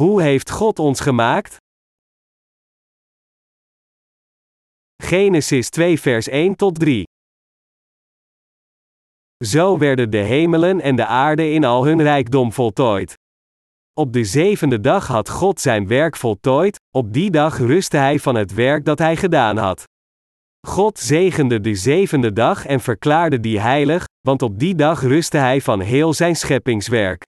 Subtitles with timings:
[0.00, 1.56] Hoe heeft God ons gemaakt?
[5.02, 7.04] Genesis 2 vers 1 tot 3.
[9.44, 13.14] Zo werden de hemelen en de aarde in al hun rijkdom voltooid.
[13.92, 18.34] Op de zevende dag had God zijn werk voltooid, op die dag rustte hij van
[18.34, 19.84] het werk dat hij gedaan had.
[20.66, 25.60] God zegende de zevende dag en verklaarde die heilig, want op die dag rustte hij
[25.60, 27.24] van heel zijn scheppingswerk.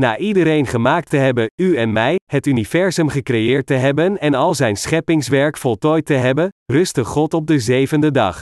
[0.00, 4.54] Na iedereen gemaakt te hebben, u en mij, het universum gecreëerd te hebben en al
[4.54, 8.40] zijn scheppingswerk voltooid te hebben, rustte God op de zevende dag.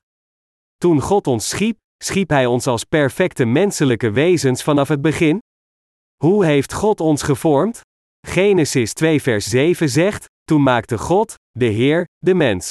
[0.77, 5.39] Toen God ons schiep, schiep Hij ons als perfecte menselijke wezens vanaf het begin?
[6.16, 7.80] Hoe heeft God ons gevormd?
[8.27, 12.71] Genesis 2 vers 7 zegt, toen maakte God, de Heer, de mens.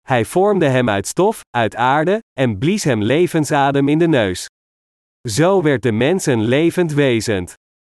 [0.00, 4.46] Hij vormde hem uit stof, uit aarde, en blies hem levensadem in de neus.
[5.28, 7.48] Zo werd de mens een levend wezen.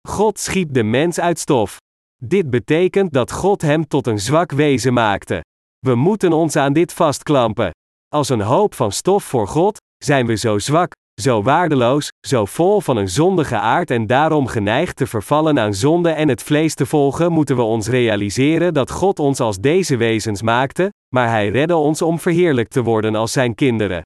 [0.08, 1.76] God schiep de mens uit stof.
[2.24, 5.40] Dit betekent dat God hem tot een zwak wezen maakte.
[5.78, 7.70] We moeten ons aan dit vastklampen.
[8.08, 12.80] Als een hoop van stof voor God, zijn we zo zwak, zo waardeloos, zo vol
[12.80, 16.86] van een zondige aard en daarom geneigd te vervallen aan zonde en het vlees te
[16.86, 21.76] volgen, moeten we ons realiseren dat God ons als deze wezens maakte, maar Hij redde
[21.76, 24.02] ons om verheerlijkt te worden als Zijn kinderen.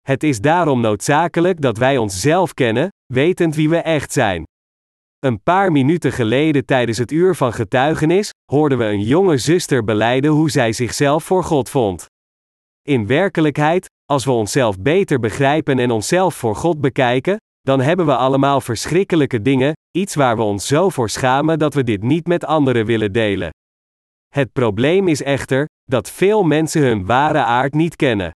[0.00, 4.44] Het is daarom noodzakelijk dat wij onszelf kennen, wetend wie we echt zijn.
[5.24, 10.30] Een paar minuten geleden tijdens het uur van getuigenis, hoorden we een jonge zuster beleiden
[10.30, 12.06] hoe zij zichzelf voor God vond.
[12.82, 18.16] In werkelijkheid, als we onszelf beter begrijpen en onszelf voor God bekijken, dan hebben we
[18.16, 22.44] allemaal verschrikkelijke dingen, iets waar we ons zo voor schamen dat we dit niet met
[22.44, 23.50] anderen willen delen.
[24.28, 28.30] Het probleem is echter dat veel mensen hun ware aard niet kennen.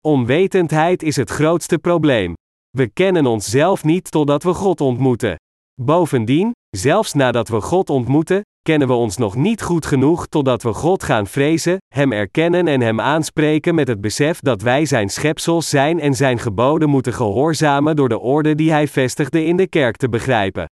[0.00, 2.34] Onwetendheid is het grootste probleem.
[2.70, 5.36] We kennen onszelf niet totdat we God ontmoeten.
[5.82, 10.72] Bovendien, zelfs nadat we God ontmoeten, kennen we ons nog niet goed genoeg totdat we
[10.72, 15.68] God gaan vrezen, Hem erkennen en Hem aanspreken met het besef dat wij Zijn schepsels
[15.68, 19.96] zijn en Zijn geboden moeten gehoorzamen door de orde die Hij vestigde in de kerk
[19.96, 20.70] te begrijpen.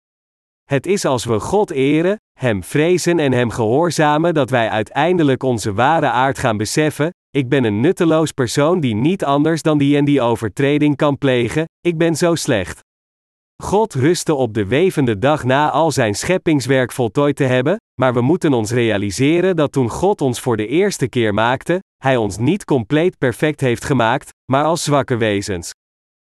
[0.65, 5.73] Het is als we God eren, Hem vrezen en Hem gehoorzamen dat wij uiteindelijk onze
[5.73, 10.05] ware aard gaan beseffen, ik ben een nutteloos persoon die niet anders dan die en
[10.05, 12.86] die overtreding kan plegen, ik ben zo slecht.
[13.63, 18.21] God rustte op de wevende dag na al zijn scheppingswerk voltooid te hebben, maar we
[18.21, 22.65] moeten ons realiseren dat toen God ons voor de eerste keer maakte, Hij ons niet
[22.65, 25.71] compleet perfect heeft gemaakt, maar als zwakke wezens.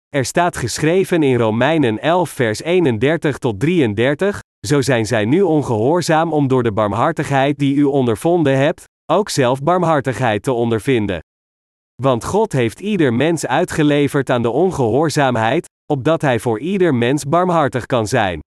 [0.09, 6.33] Er staat geschreven in Romeinen 11 vers 31 tot 33, zo zijn zij nu ongehoorzaam
[6.33, 11.19] om door de barmhartigheid die u ondervonden hebt, ook zelf barmhartigheid te ondervinden.
[12.01, 17.85] Want God heeft ieder mens uitgeleverd aan de ongehoorzaamheid, opdat Hij voor ieder mens barmhartig
[17.85, 18.39] kan zijn.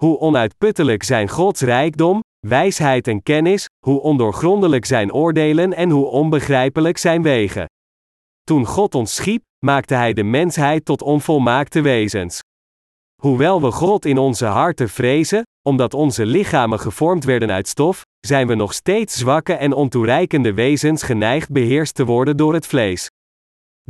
[0.00, 6.98] Hoe onuitputtelijk zijn Gods rijkdom, wijsheid en kennis, hoe ondoorgrondelijk zijn oordelen en hoe onbegrijpelijk
[6.98, 7.66] zijn wegen.
[8.42, 12.40] Toen God ons schiep, maakte Hij de mensheid tot onvolmaakte wezens.
[13.22, 18.46] Hoewel we God in onze harten vrezen, omdat onze lichamen gevormd werden uit stof, zijn
[18.46, 23.08] we nog steeds zwakke en ontoereikende wezens geneigd beheerst te worden door het vlees.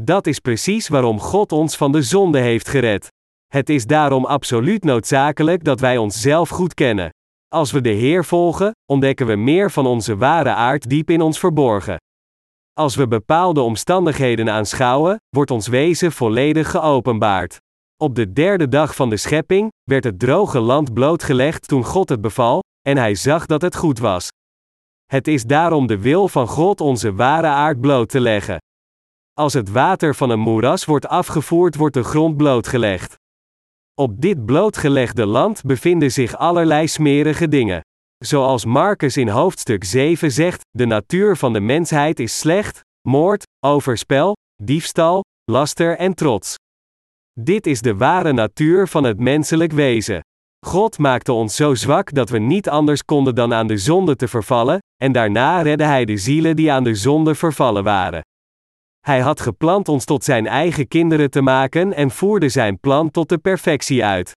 [0.00, 3.08] Dat is precies waarom God ons van de zonde heeft gered.
[3.46, 7.10] Het is daarom absoluut noodzakelijk dat wij onszelf goed kennen.
[7.48, 11.38] Als we de Heer volgen, ontdekken we meer van onze ware aard diep in ons
[11.38, 11.96] verborgen.
[12.72, 17.56] Als we bepaalde omstandigheden aanschouwen, wordt ons wezen volledig geopenbaard.
[17.96, 22.20] Op de derde dag van de schepping werd het droge land blootgelegd toen God het
[22.20, 24.28] beval, en hij zag dat het goed was.
[25.06, 28.58] Het is daarom de wil van God onze ware aard bloot te leggen.
[29.38, 33.14] Als het water van een moeras wordt afgevoerd, wordt de grond blootgelegd.
[33.94, 37.80] Op dit blootgelegde land bevinden zich allerlei smerige dingen.
[38.24, 44.36] Zoals Marcus in hoofdstuk 7 zegt: de natuur van de mensheid is slecht, moord, overspel,
[44.62, 46.54] diefstal, laster en trots.
[47.40, 50.20] Dit is de ware natuur van het menselijk wezen.
[50.66, 54.28] God maakte ons zo zwak dat we niet anders konden dan aan de zonde te
[54.28, 58.22] vervallen, en daarna redde Hij de zielen die aan de zonde vervallen waren.
[59.08, 63.28] Hij had gepland ons tot zijn eigen kinderen te maken en voerde zijn plan tot
[63.28, 64.32] de perfectie uit.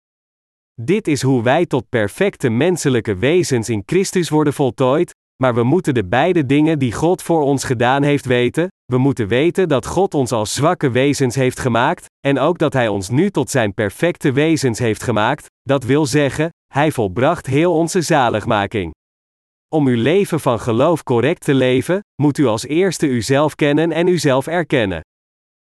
[0.82, 5.94] Dit is hoe wij tot perfecte menselijke wezens in Christus worden voltooid, maar we moeten
[5.94, 8.68] de beide dingen die God voor ons gedaan heeft weten.
[8.86, 12.88] We moeten weten dat God ons als zwakke wezens heeft gemaakt, en ook dat Hij
[12.88, 18.02] ons nu tot zijn perfecte wezens heeft gemaakt, dat wil zeggen, Hij volbracht heel onze
[18.02, 18.92] zaligmaking.
[19.74, 24.08] Om uw leven van geloof correct te leven, moet u als eerste uzelf kennen en
[24.08, 25.02] uzelf erkennen.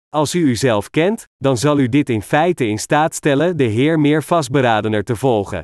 [0.09, 3.99] Als u uzelf kent, dan zal u dit in feite in staat stellen de Heer
[3.99, 5.61] meer vastberadener te volgen.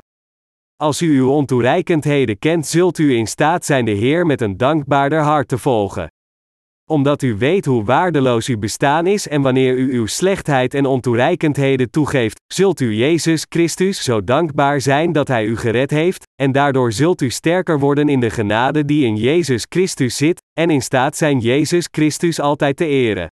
[0.76, 5.20] Als u uw ontoereikendheden kent, zult u in staat zijn de Heer met een dankbaarder
[5.20, 6.08] hart te volgen.
[6.90, 11.90] Omdat u weet hoe waardeloos uw bestaan is en wanneer u uw slechtheid en ontoereikendheden
[11.90, 16.92] toegeeft, zult u Jezus Christus zo dankbaar zijn dat Hij u gered heeft, en daardoor
[16.92, 21.16] zult u sterker worden in de genade die in Jezus Christus zit, en in staat
[21.16, 23.26] zijn Jezus Christus altijd te eren.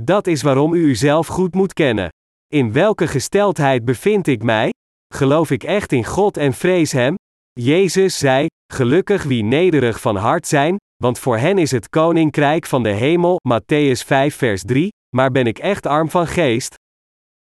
[0.00, 2.08] Dat is waarom u uzelf goed moet kennen.
[2.52, 4.70] In welke gesteldheid bevind ik mij?
[5.14, 7.14] Geloof ik echt in God en vrees Hem?
[7.52, 12.82] Jezus zei: Gelukkig wie nederig van hart zijn, want voor hen is het koninkrijk van
[12.82, 13.40] de hemel.
[13.48, 14.88] Matthäus 5, vers 3.
[15.16, 16.74] Maar ben ik echt arm van geest?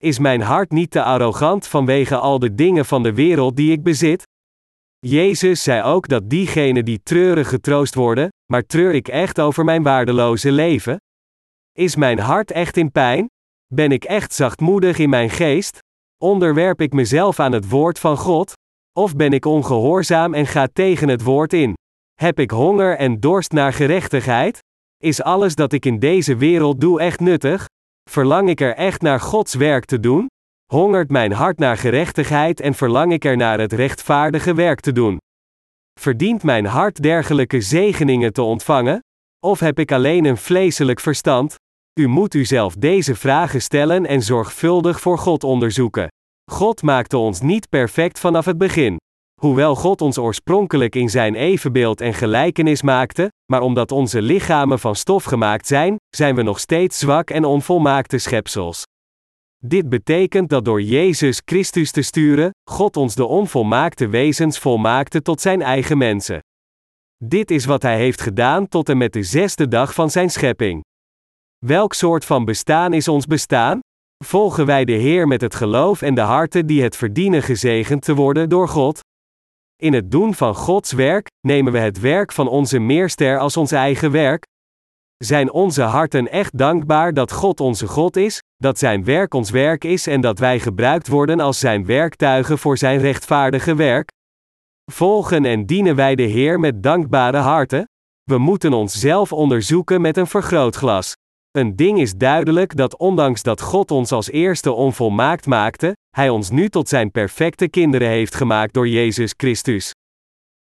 [0.03, 3.83] Is mijn hart niet te arrogant vanwege al de dingen van de wereld die ik
[3.83, 4.23] bezit?
[5.05, 9.83] Jezus zei ook dat diegenen die treuren getroost worden, maar treur ik echt over mijn
[9.83, 10.97] waardeloze leven?
[11.71, 13.27] Is mijn hart echt in pijn?
[13.73, 15.77] Ben ik echt zachtmoedig in mijn geest?
[16.17, 18.53] Onderwerp ik mezelf aan het woord van God?
[18.99, 21.73] Of ben ik ongehoorzaam en ga tegen het woord in?
[22.13, 24.59] Heb ik honger en dorst naar gerechtigheid?
[25.03, 27.65] Is alles dat ik in deze wereld doe echt nuttig?
[28.09, 30.27] Verlang ik er echt naar Gods werk te doen?
[30.65, 35.17] Hongert mijn hart naar gerechtigheid en verlang ik er naar het rechtvaardige werk te doen?
[35.99, 38.99] Verdient mijn hart dergelijke zegeningen te ontvangen?
[39.45, 41.55] Of heb ik alleen een vleeselijk verstand?
[41.99, 46.07] U moet uzelf deze vragen stellen en zorgvuldig voor God onderzoeken.
[46.51, 48.97] God maakte ons niet perfect vanaf het begin.
[49.41, 54.95] Hoewel God ons oorspronkelijk in zijn evenbeeld en gelijkenis maakte, maar omdat onze lichamen van
[54.95, 58.83] stof gemaakt zijn, zijn we nog steeds zwak en onvolmaakte schepsels.
[59.65, 65.41] Dit betekent dat door Jezus Christus te sturen, God ons de onvolmaakte wezens volmaakte tot
[65.41, 66.39] zijn eigen mensen.
[67.23, 70.81] Dit is wat Hij heeft gedaan tot en met de zesde dag van Zijn schepping.
[71.65, 73.79] Welk soort van bestaan is ons bestaan?
[74.25, 78.15] Volgen wij de Heer met het geloof en de harten die het verdienen gezegend te
[78.15, 78.99] worden door God?
[79.81, 83.71] In het doen van Gods werk, nemen we het werk van onze meerster als ons
[83.71, 84.43] eigen werk?
[85.23, 89.83] Zijn onze harten echt dankbaar dat God onze God is, dat Zijn werk ons werk
[89.83, 94.09] is en dat wij gebruikt worden als Zijn werktuigen voor Zijn rechtvaardige werk?
[94.91, 97.89] Volgen en dienen wij de Heer met dankbare harten?
[98.23, 101.13] We moeten onszelf onderzoeken met een vergrootglas.
[101.51, 106.49] Een ding is duidelijk dat ondanks dat God ons als eerste onvolmaakt maakte, Hij ons
[106.49, 109.92] nu tot Zijn perfecte kinderen heeft gemaakt door Jezus Christus.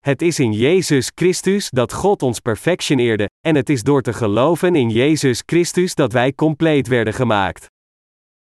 [0.04, 4.74] Het is in Jezus Christus dat God ons perfectioneerde, en het is door te geloven
[4.74, 7.66] in Jezus Christus dat wij compleet werden gemaakt.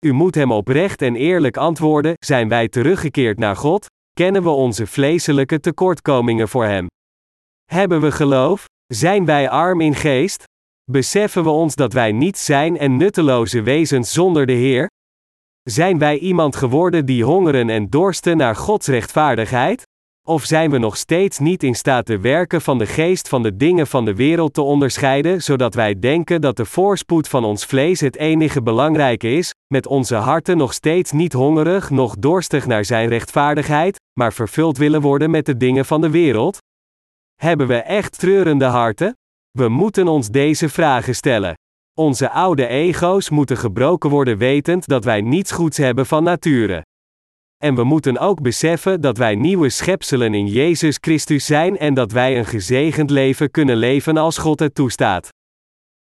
[0.05, 3.85] U moet Hem oprecht en eerlijk antwoorden: zijn wij teruggekeerd naar God?
[4.11, 6.87] Kennen we onze vleeselijke tekortkomingen voor Hem?
[7.71, 8.65] Hebben we geloof?
[8.85, 10.43] Zijn wij arm in geest?
[10.91, 14.87] Beseffen we ons dat wij niets zijn en nutteloze wezens zonder de Heer?
[15.63, 19.87] Zijn wij iemand geworden die hongeren en dorsten naar Gods rechtvaardigheid?
[20.27, 23.55] Of zijn we nog steeds niet in staat de werken van de geest van de
[23.55, 27.99] dingen van de wereld te onderscheiden, zodat wij denken dat de voorspoed van ons vlees
[27.99, 33.09] het enige belangrijke is, met onze harten nog steeds niet hongerig, nog dorstig naar Zijn
[33.09, 36.57] rechtvaardigheid, maar vervuld willen worden met de dingen van de wereld?
[37.35, 39.17] Hebben we echt treurende harten?
[39.51, 41.53] We moeten ons deze vragen stellen.
[41.93, 46.83] Onze oude ego's moeten gebroken worden wetend dat wij niets goeds hebben van nature.
[47.63, 52.11] En we moeten ook beseffen dat wij nieuwe schepselen in Jezus Christus zijn en dat
[52.11, 55.29] wij een gezegend leven kunnen leven als God het toestaat.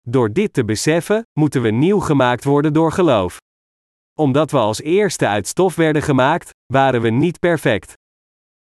[0.01, 3.37] Door dit te beseffen, moeten we nieuw gemaakt worden door geloof.
[4.19, 7.93] Omdat we als eerste uit stof werden gemaakt, waren we niet perfect.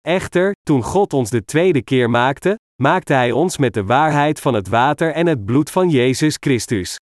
[0.02, 4.54] Echter, toen God ons de tweede keer maakte, maakte Hij ons met de waarheid van
[4.54, 6.98] het water en het bloed van Jezus Christus.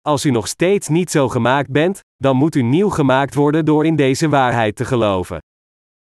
[0.00, 3.86] Als u nog steeds niet zo gemaakt bent, dan moet u nieuw gemaakt worden door
[3.86, 5.38] in deze waarheid te geloven.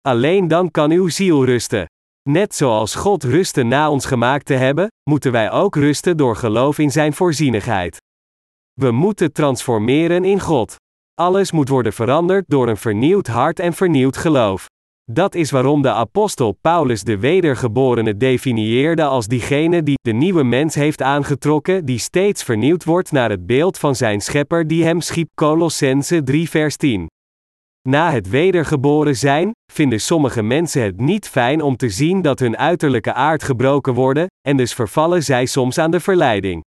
[0.01, 1.85] Alleen dan kan uw ziel rusten.
[2.29, 6.77] Net zoals God rustte na ons gemaakt te hebben, moeten wij ook rusten door geloof
[6.77, 7.97] in Zijn voorzienigheid.
[8.73, 10.75] We moeten transformeren in God.
[11.13, 14.65] Alles moet worden veranderd door een vernieuwd hart en vernieuwd geloof.
[15.11, 20.75] Dat is waarom de apostel Paulus de wedergeborene definieerde als diegene die de nieuwe mens
[20.75, 25.29] heeft aangetrokken, die steeds vernieuwd wordt naar het beeld van zijn schepper die hem schiep.
[25.35, 27.07] Colossense 3 vers 10.
[27.89, 32.57] Na het wedergeboren zijn, vinden sommige mensen het niet fijn om te zien dat hun
[32.57, 36.63] uiterlijke aard gebroken worden, en dus vervallen zij soms aan de verleiding.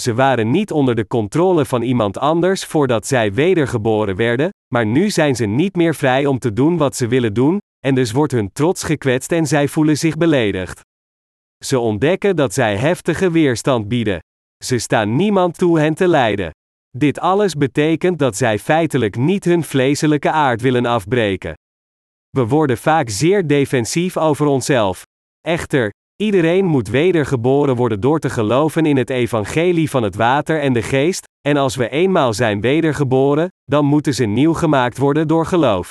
[0.00, 5.10] Ze waren niet onder de controle van iemand anders voordat zij wedergeboren werden, maar nu
[5.10, 8.32] zijn ze niet meer vrij om te doen wat ze willen doen, en dus wordt
[8.32, 10.80] hun trots gekwetst en zij voelen zich beledigd.
[11.64, 14.18] Ze ontdekken dat zij heftige weerstand bieden.
[14.64, 16.50] Ze staan niemand toe hen te leiden.
[16.90, 21.54] Dit alles betekent dat zij feitelijk niet hun vleeselijke aard willen afbreken.
[22.30, 25.02] We worden vaak zeer defensief over onszelf.
[25.40, 30.72] Echter, iedereen moet wedergeboren worden door te geloven in het evangelie van het water en
[30.72, 35.46] de geest, en als we eenmaal zijn wedergeboren, dan moeten ze nieuw gemaakt worden door
[35.46, 35.90] geloof.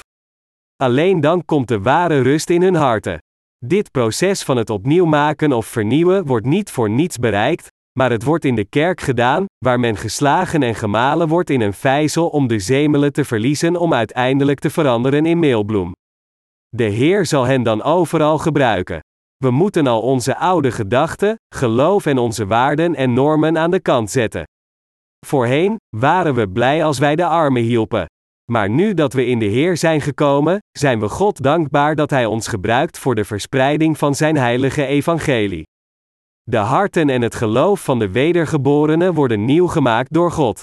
[0.75, 3.17] Alleen dan komt de ware rust in hun harten.
[3.65, 7.67] Dit proces van het opnieuw maken of vernieuwen wordt niet voor niets bereikt,
[7.99, 11.73] maar het wordt in de kerk gedaan, waar men geslagen en gemalen wordt in een
[11.73, 15.91] vijzel om de zemelen te verliezen om uiteindelijk te veranderen in meelbloem.
[16.69, 18.99] De Heer zal hen dan overal gebruiken.
[19.43, 24.11] We moeten al onze oude gedachten, geloof en onze waarden en normen aan de kant
[24.11, 24.43] zetten.
[25.25, 28.05] Voorheen waren we blij als wij de armen hielpen.
[28.51, 32.25] Maar nu dat we in de Heer zijn gekomen, zijn we God dankbaar dat Hij
[32.25, 35.63] ons gebruikt voor de verspreiding van Zijn heilige evangelie.
[36.43, 40.61] De harten en het geloof van de wedergeborenen worden nieuw gemaakt door God.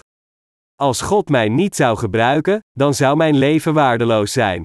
[0.75, 4.63] Als God mij niet zou gebruiken, dan zou mijn leven waardeloos zijn.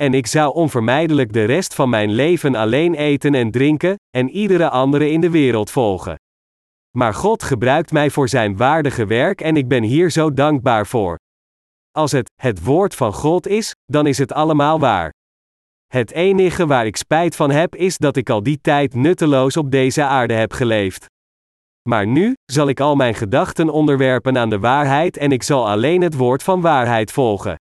[0.00, 4.68] En ik zou onvermijdelijk de rest van mijn leven alleen eten en drinken, en iedere
[4.68, 6.14] andere in de wereld volgen.
[6.96, 11.18] Maar God gebruikt mij voor Zijn waardige werk en ik ben hier zo dankbaar voor.
[11.90, 15.12] Als het het woord van God is, dan is het allemaal waar.
[15.86, 19.70] Het enige waar ik spijt van heb is dat ik al die tijd nutteloos op
[19.70, 21.06] deze aarde heb geleefd.
[21.88, 26.02] Maar nu zal ik al mijn gedachten onderwerpen aan de waarheid en ik zal alleen
[26.02, 27.56] het woord van waarheid volgen.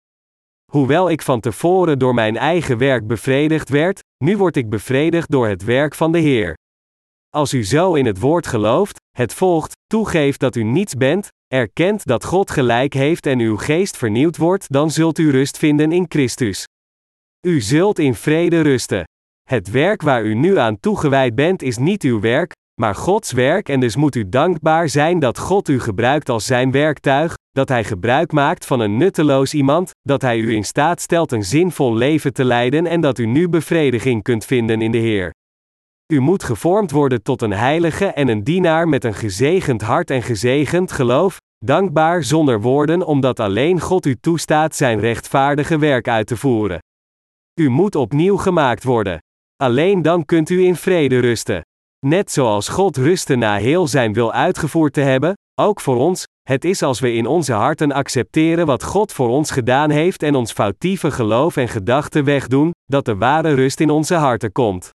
[0.70, 5.48] Hoewel ik van tevoren door mijn eigen werk bevredigd werd, nu word ik bevredigd door
[5.48, 6.54] het werk van de Heer.
[7.28, 12.06] Als u zo in het woord gelooft, het volgt, toegeeft dat u niets bent, erkent
[12.06, 16.06] dat God gelijk heeft en uw geest vernieuwd wordt, dan zult u rust vinden in
[16.08, 16.64] Christus.
[17.46, 19.04] U zult in vrede rusten.
[19.48, 23.68] Het werk waar u nu aan toegewijd bent is niet uw werk, maar Gods werk
[23.68, 27.84] en dus moet u dankbaar zijn dat God u gebruikt als zijn werktuig, dat Hij
[27.84, 32.32] gebruik maakt van een nutteloos iemand, dat Hij u in staat stelt een zinvol leven
[32.32, 35.34] te leiden en dat u nu bevrediging kunt vinden in de Heer.
[36.12, 40.22] U moet gevormd worden tot een heilige en een dienaar met een gezegend hart en
[40.22, 46.36] gezegend geloof, dankbaar zonder woorden omdat alleen God u toestaat zijn rechtvaardige werk uit te
[46.36, 46.78] voeren.
[47.60, 49.18] U moet opnieuw gemaakt worden.
[49.56, 51.62] Alleen dan kunt u in vrede rusten.
[52.06, 56.64] Net zoals God rusten na heel zijn wil uitgevoerd te hebben, ook voor ons, het
[56.64, 60.52] is als we in onze harten accepteren wat God voor ons gedaan heeft en ons
[60.52, 64.90] foutieve geloof en gedachten wegdoen, dat de ware rust in onze harten komt.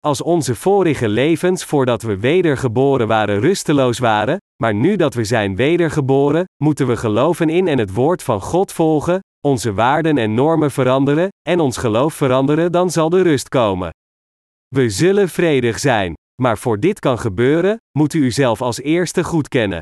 [0.00, 5.56] Als onze vorige levens voordat we wedergeboren waren rusteloos waren, maar nu dat we zijn
[5.56, 10.70] wedergeboren, moeten we geloven in en het woord van God volgen, onze waarden en normen
[10.70, 13.90] veranderen, en ons geloof veranderen, dan zal de rust komen.
[14.68, 16.14] We zullen vredig zijn.
[16.42, 19.80] Maar voor dit kan gebeuren, moet u uzelf als eerste goed kennen.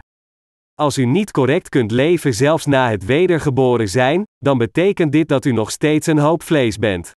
[0.74, 5.44] Als u niet correct kunt leven zelfs na het wedergeboren zijn, dan betekent dit dat
[5.44, 7.12] u nog steeds een hoop vlees bent.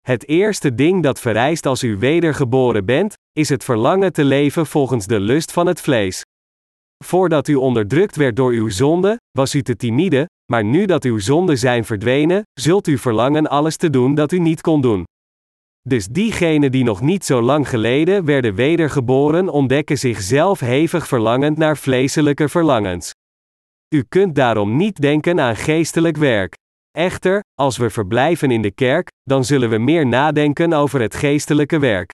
[0.00, 5.06] Het eerste ding dat vereist als u wedergeboren bent, is het verlangen te leven volgens
[5.06, 6.22] de lust van het vlees.
[7.04, 11.18] Voordat u onderdrukt werd door uw zonde, was u te timide, maar nu dat uw
[11.18, 15.04] zonden zijn verdwenen, zult u verlangen alles te doen dat u niet kon doen.
[15.88, 21.76] Dus diegenen die nog niet zo lang geleden werden wedergeboren ontdekken zichzelf hevig verlangend naar
[21.76, 23.12] vleeselijke verlangens.
[23.94, 26.54] U kunt daarom niet denken aan geestelijk werk.
[26.90, 31.78] Echter, als we verblijven in de kerk, dan zullen we meer nadenken over het geestelijke
[31.78, 32.10] werk.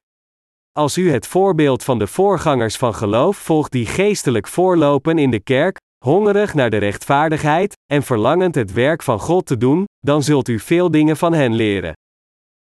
[0.72, 5.40] Als u het voorbeeld van de voorgangers van geloof volgt die geestelijk voorlopen in de
[5.40, 10.48] kerk, hongerig naar de rechtvaardigheid en verlangend het werk van God te doen, dan zult
[10.48, 11.92] u veel dingen van hen leren.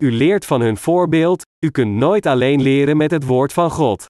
[0.02, 4.06] U leert van hun voorbeeld, u kunt nooit alleen leren met het woord van God.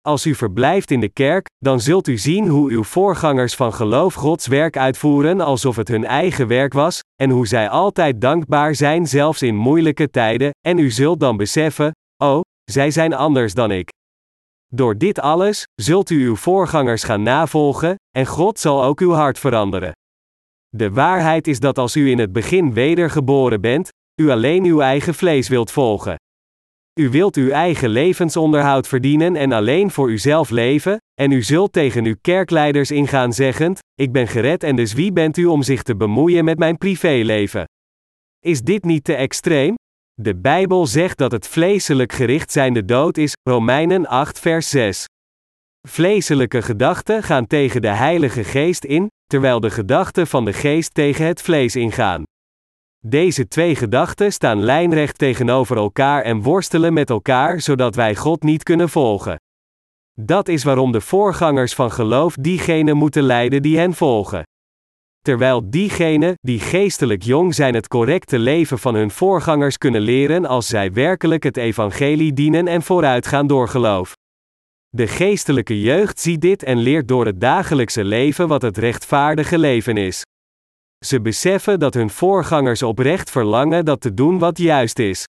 [0.00, 4.14] Als u verblijft in de kerk, dan zult u zien hoe uw voorgangers van geloof
[4.14, 9.06] Gods werk uitvoeren alsof het hun eigen werk was, en hoe zij altijd dankbaar zijn
[9.06, 11.92] zelfs in moeilijke tijden, en u zult dan beseffen,
[12.24, 13.88] oh, zij zijn anders dan ik.
[14.66, 19.38] Door dit alles, zult u uw voorgangers gaan navolgen, en God zal ook uw hart
[19.38, 19.92] veranderen.
[20.68, 23.88] De waarheid is dat als u in het begin wedergeboren bent,
[24.20, 26.16] u alleen uw eigen vlees wilt volgen.
[27.00, 32.04] U wilt uw eigen levensonderhoud verdienen en alleen voor uzelf leven, en u zult tegen
[32.04, 35.96] uw kerkleiders ingaan zeggend: Ik ben gered en dus wie bent u om zich te
[35.96, 37.64] bemoeien met mijn privéleven?
[38.44, 39.74] Is dit niet te extreem?
[40.14, 45.04] De Bijbel zegt dat het vleeselijk gericht zijnde dood is, Romeinen 8 vers 6.
[45.88, 51.26] Vleeselijke gedachten gaan tegen de Heilige Geest in, terwijl de gedachten van de Geest tegen
[51.26, 52.22] het vlees ingaan.
[53.06, 58.62] Deze twee gedachten staan lijnrecht tegenover elkaar en worstelen met elkaar zodat wij God niet
[58.62, 59.40] kunnen volgen.
[60.20, 64.42] Dat is waarom de voorgangers van geloof diegenen moeten leiden die hen volgen.
[65.20, 70.66] terwijl diegenen die geestelijk jong zijn het correcte leven van hun voorgangers kunnen leren als
[70.66, 74.12] zij werkelijk het evangelie dienen en vooruitgaan door geloof.
[74.88, 79.96] De geestelijke jeugd ziet dit en leert door het dagelijkse leven wat het rechtvaardige leven
[79.96, 80.22] is.
[81.06, 85.24] Ze beseffen dat hun voorgangers oprecht verlangen dat te doen wat juist is.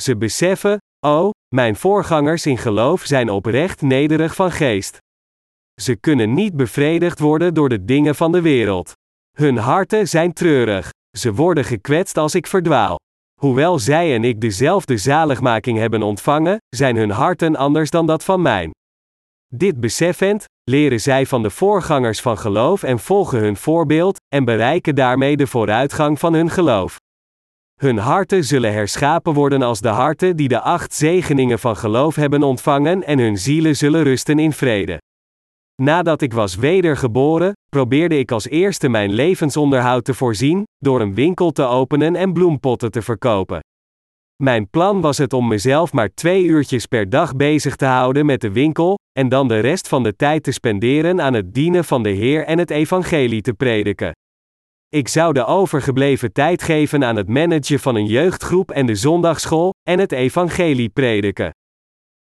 [0.00, 4.98] Ze beseffen, oh, mijn voorgangers in geloof zijn oprecht nederig van geest.
[5.80, 8.92] Ze kunnen niet bevredigd worden door de dingen van de wereld.
[9.36, 10.90] Hun harten zijn treurig.
[11.18, 12.96] Ze worden gekwetst als ik verdwaal.
[13.40, 18.42] Hoewel zij en ik dezelfde zaligmaking hebben ontvangen, zijn hun harten anders dan dat van
[18.42, 18.70] mijn.
[19.54, 24.94] Dit beseffend, leren zij van de voorgangers van geloof en volgen hun voorbeeld, en bereiken
[24.94, 26.96] daarmee de vooruitgang van hun geloof.
[27.80, 32.42] Hun harten zullen herschapen worden als de harten die de acht zegeningen van geloof hebben
[32.42, 35.00] ontvangen en hun zielen zullen rusten in vrede.
[35.82, 41.50] Nadat ik was wedergeboren, probeerde ik als eerste mijn levensonderhoud te voorzien, door een winkel
[41.50, 43.60] te openen en bloempotten te verkopen.
[44.42, 48.40] Mijn plan was het om mezelf maar twee uurtjes per dag bezig te houden met
[48.40, 52.02] de winkel, en dan de rest van de tijd te spenderen aan het dienen van
[52.02, 54.12] de Heer en het evangelie te prediken.
[54.88, 59.70] Ik zou de overgebleven tijd geven aan het managen van een jeugdgroep en de zondagschool,
[59.88, 61.50] en het evangelie prediken.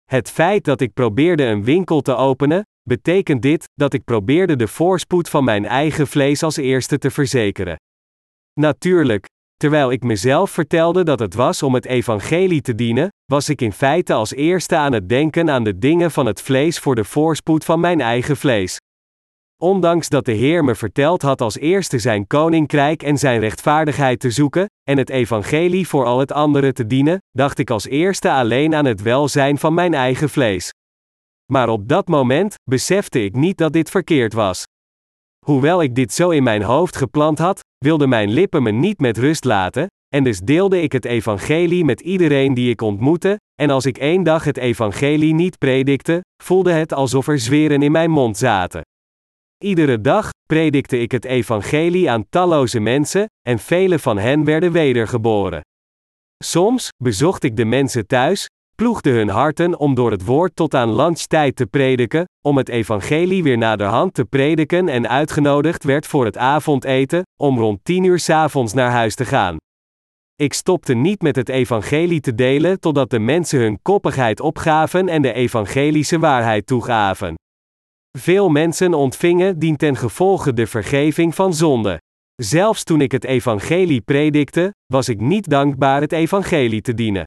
[0.05, 4.69] Het feit dat ik probeerde een winkel te openen, betekent dit dat ik probeerde de
[4.69, 7.77] voorspoed van mijn eigen vlees als eerste te verzekeren.
[8.61, 9.27] Natuurlijk,
[9.59, 13.73] terwijl ik mezelf vertelde dat het was om het evangelie te dienen, was ik in
[13.73, 17.65] feite als eerste aan het denken aan de dingen van het vlees voor de voorspoed
[17.65, 18.77] van mijn eigen vlees.
[19.63, 24.31] Ondanks dat de Heer me verteld had als eerste zijn koninkrijk en zijn rechtvaardigheid te
[24.31, 28.75] zoeken, en het evangelie voor al het andere te dienen, dacht ik als eerste alleen
[28.75, 30.73] aan het welzijn van mijn eigen vlees.
[31.53, 34.65] Maar op dat moment besefte ik niet dat dit verkeerd was.
[35.49, 39.19] Hoewel ik dit zo in mijn hoofd geplant had, wilden mijn lippen me niet met
[39.19, 43.87] rust laten, en dus deelde ik het evangelie met iedereen die ik ontmoette, en als
[43.87, 48.37] ik één dag het evangelie niet predikte, voelde het alsof er zweren in mijn mond
[48.37, 48.81] zaten.
[49.65, 55.61] Iedere dag predikte ik het evangelie aan talloze mensen, en vele van hen werden wedergeboren.
[56.45, 58.47] Soms bezocht ik de mensen thuis,
[58.83, 63.43] ploegde hun harten om door het woord tot aan lunchtijd te prediken, om het evangelie
[63.43, 68.73] weer naderhand te prediken en uitgenodigd werd voor het avondeten, om rond tien uur s'avonds
[68.73, 69.57] naar huis te gaan.
[70.37, 75.23] Ik stopte niet met het evangelie te delen totdat de mensen hun koppigheid opgaven en
[75.23, 77.35] de evangelische waarheid toegaven.
[78.19, 82.01] Veel mensen ontvingen dien ten gevolge de vergeving van zonde.
[82.35, 87.25] Zelfs toen ik het evangelie predikte, was ik niet dankbaar het evangelie te dienen.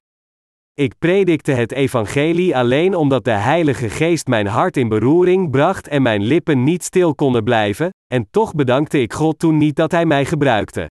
[0.73, 6.01] Ik predikte het evangelie alleen omdat de Heilige Geest mijn hart in beroering bracht en
[6.01, 10.05] mijn lippen niet stil konden blijven, en toch bedankte ik God toen niet dat Hij
[10.05, 10.89] mij gebruikte.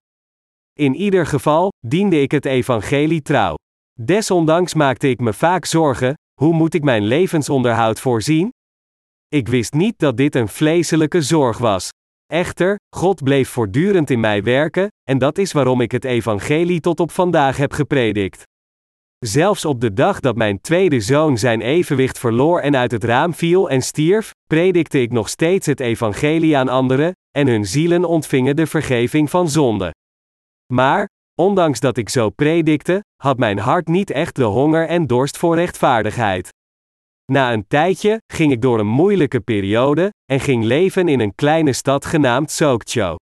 [0.79, 3.55] In ieder geval, diende ik het evangelie trouw.
[3.99, 8.49] Desondanks maakte ik me vaak zorgen: hoe moet ik mijn levensonderhoud voorzien?
[9.27, 11.89] Ik wist niet dat dit een vleeselijke zorg was.
[12.25, 16.99] Echter, God bleef voortdurend in mij werken, en dat is waarom ik het evangelie tot
[16.99, 18.43] op vandaag heb gepredikt.
[19.25, 23.33] Zelfs op de dag dat mijn tweede zoon zijn evenwicht verloor en uit het raam
[23.33, 28.55] viel en stierf, predikte ik nog steeds het evangelie aan anderen, en hun zielen ontvingen
[28.55, 29.93] de vergeving van zonde.
[30.73, 35.37] Maar, ondanks dat ik zo predikte, had mijn hart niet echt de honger en dorst
[35.37, 36.49] voor rechtvaardigheid.
[37.31, 41.73] Na een tijdje ging ik door een moeilijke periode en ging leven in een kleine
[41.73, 43.15] stad genaamd Sokcho.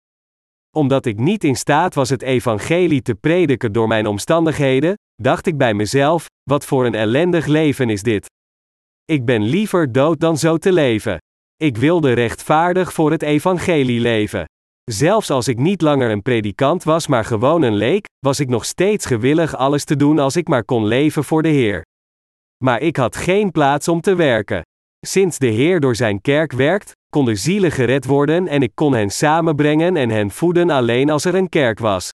[0.75, 5.57] Omdat ik niet in staat was het evangelie te prediken door mijn omstandigheden, dacht ik
[5.57, 8.25] bij mezelf: wat voor een ellendig leven is dit?
[9.05, 11.17] Ik ben liever dood dan zo te leven.
[11.55, 14.45] Ik wilde rechtvaardig voor het evangelie leven.
[14.91, 18.65] Zelfs als ik niet langer een predikant was, maar gewoon een leek, was ik nog
[18.65, 21.85] steeds gewillig alles te doen als ik maar kon leven voor de Heer.
[22.63, 24.61] Maar ik had geen plaats om te werken.
[25.07, 29.09] Sinds de Heer door zijn kerk werkt, konden zielen gered worden en ik kon hen
[29.09, 32.09] samenbrengen en hen voeden alleen als er een kerk was.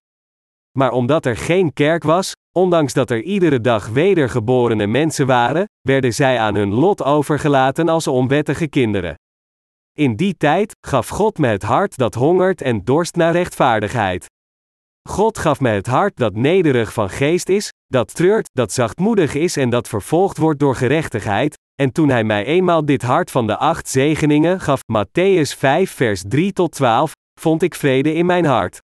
[0.77, 6.13] Maar omdat er geen kerk was, ondanks dat er iedere dag wedergeborene mensen waren, werden
[6.13, 9.15] zij aan hun lot overgelaten als onwettige kinderen.
[9.97, 14.25] In die tijd gaf God me het hart dat hongert en dorst naar rechtvaardigheid.
[15.09, 19.57] God gaf me het hart dat nederig van geest is, dat treurt, dat zachtmoedig is
[19.57, 21.57] en dat vervolgd wordt door gerechtigheid.
[21.81, 26.23] En toen hij mij eenmaal dit hart van de acht zegeningen gaf, Matthäus 5 vers
[26.27, 28.83] 3 tot 12, vond ik vrede in mijn hart.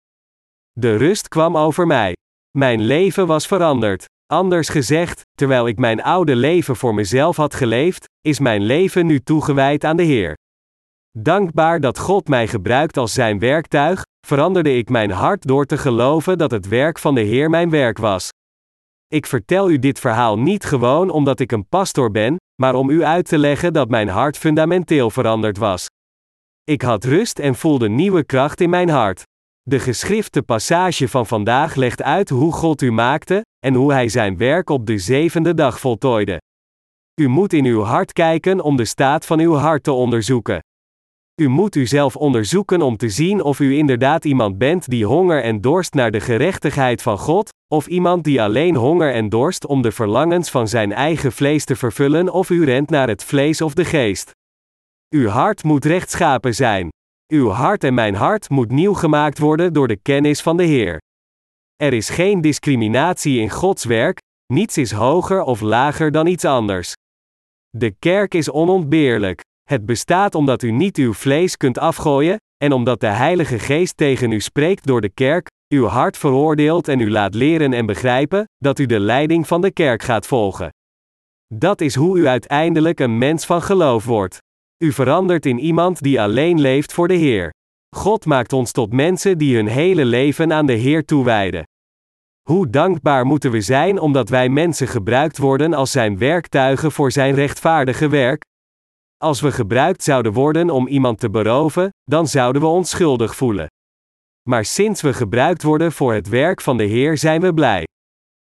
[0.81, 2.17] De rust kwam over mij.
[2.59, 4.05] Mijn leven was veranderd.
[4.27, 9.21] Anders gezegd, terwijl ik mijn oude leven voor mezelf had geleefd, is mijn leven nu
[9.21, 10.35] toegewijd aan de Heer.
[11.19, 16.39] Dankbaar dat God mij gebruikt als zijn werktuig, veranderde ik mijn hart door te geloven
[16.39, 18.29] dat het werk van de Heer mijn werk was.
[19.07, 23.05] Ik vertel u dit verhaal niet gewoon omdat ik een pastor ben, maar om u
[23.05, 25.87] uit te leggen dat mijn hart fundamenteel veranderd was.
[26.65, 29.23] Ik had rust en voelde nieuwe kracht in mijn hart.
[29.63, 34.37] De geschrifte passage van vandaag legt uit hoe God u maakte en hoe Hij zijn
[34.37, 36.41] werk op de zevende dag voltooide.
[37.21, 40.61] U moet in uw hart kijken om de staat van uw hart te onderzoeken.
[41.41, 45.61] U moet uzelf onderzoeken om te zien of u inderdaad iemand bent die honger en
[45.61, 49.93] dorst naar de gerechtigheid van God, of iemand die alleen honger en dorst om de
[49.93, 53.85] verlangens van zijn eigen vlees te vervullen, of u rent naar het vlees of de
[53.85, 54.31] geest.
[55.15, 56.89] Uw hart moet rechtschapen zijn.
[57.31, 60.99] Uw hart en mijn hart moet nieuw gemaakt worden door de kennis van de Heer.
[61.77, 64.19] Er is geen discriminatie in Gods werk,
[64.53, 66.93] niets is hoger of lager dan iets anders.
[67.69, 69.41] De kerk is onontbeerlijk.
[69.63, 74.33] Het bestaat omdat u niet uw vlees kunt afgooien, en omdat de Heilige Geest tegen
[74.33, 78.79] u spreekt door de kerk, uw hart veroordeelt en u laat leren en begrijpen dat
[78.79, 80.69] u de leiding van de kerk gaat volgen.
[81.55, 84.39] Dat is hoe u uiteindelijk een mens van geloof wordt.
[84.83, 87.51] U verandert in iemand die alleen leeft voor de Heer.
[87.97, 91.63] God maakt ons tot mensen die hun hele leven aan de Heer toewijden.
[92.49, 97.35] Hoe dankbaar moeten we zijn omdat wij mensen gebruikt worden als zijn werktuigen voor zijn
[97.35, 98.43] rechtvaardige werk?
[99.17, 103.67] Als we gebruikt zouden worden om iemand te beroven, dan zouden we ons schuldig voelen.
[104.49, 107.85] Maar sinds we gebruikt worden voor het werk van de Heer zijn we blij.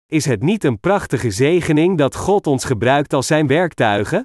[0.06, 4.24] Is het niet een prachtige zegening dat God ons gebruikt als zijn werktuigen?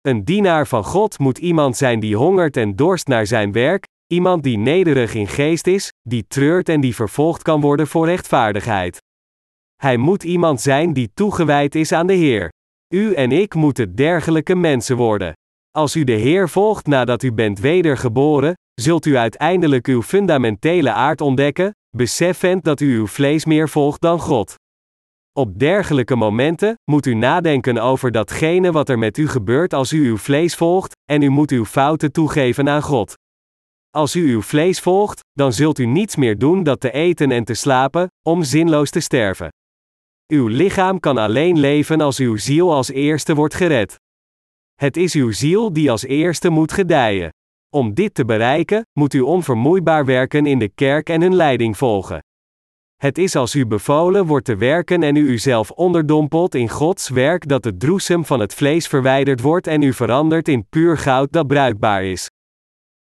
[0.00, 4.42] Een dienaar van God moet iemand zijn die hongert en dorst naar zijn werk, iemand
[4.42, 8.98] die nederig in geest is, die treurt en die vervolgd kan worden voor rechtvaardigheid.
[9.76, 12.48] Hij moet iemand zijn die toegewijd is aan de Heer.
[12.94, 15.32] U en ik moeten dergelijke mensen worden.
[15.70, 21.20] Als u de Heer volgt nadat u bent wedergeboren, zult u uiteindelijk uw fundamentele aard
[21.20, 24.54] ontdekken, beseffend dat u uw vlees meer volgt dan God.
[25.32, 30.06] Op dergelijke momenten moet u nadenken over datgene wat er met u gebeurt als u
[30.06, 33.14] uw vlees volgt, en u moet uw fouten toegeven aan God.
[33.90, 37.44] Als u uw vlees volgt, dan zult u niets meer doen dan te eten en
[37.44, 39.48] te slapen, om zinloos te sterven.
[40.26, 43.96] Uw lichaam kan alleen leven als uw ziel als eerste wordt gered.
[44.74, 47.28] Het is uw ziel die als eerste moet gedijen.
[47.68, 52.20] Om dit te bereiken, moet u onvermoeibaar werken in de kerk en hun leiding volgen.
[53.00, 57.48] Het is als u bevolen wordt te werken en u uzelf onderdompelt in Gods werk
[57.48, 61.46] dat het droesem van het vlees verwijderd wordt en u verandert in puur goud dat
[61.46, 62.30] bruikbaar is.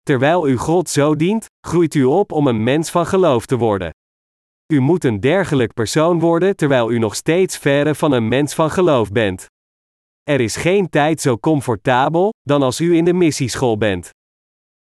[0.03, 3.91] Terwijl u God zo dient, groeit u op om een mens van geloof te worden.
[4.73, 8.71] U moet een dergelijk persoon worden terwijl u nog steeds verre van een mens van
[8.71, 9.47] geloof bent.
[10.23, 14.11] Er is geen tijd zo comfortabel dan als u in de missieschool bent.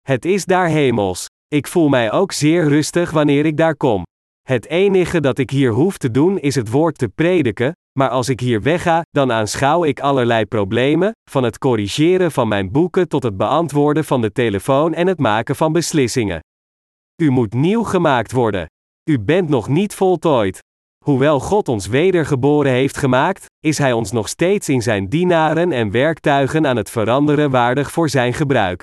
[0.00, 1.26] Het is daar hemels.
[1.48, 4.02] Ik voel mij ook zeer rustig wanneer ik daar kom.
[4.52, 8.28] Het enige dat ik hier hoef te doen is het woord te prediken, maar als
[8.28, 13.22] ik hier wegga, dan aanschouw ik allerlei problemen, van het corrigeren van mijn boeken tot
[13.22, 16.40] het beantwoorden van de telefoon en het maken van beslissingen.
[17.22, 18.66] U moet nieuw gemaakt worden.
[19.10, 20.58] U bent nog niet voltooid.
[21.04, 25.90] Hoewel God ons wedergeboren heeft gemaakt, is Hij ons nog steeds in Zijn dienaren en
[25.90, 28.82] werktuigen aan het veranderen waardig voor Zijn gebruik.